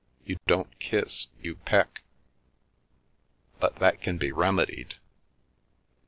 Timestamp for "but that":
3.59-4.01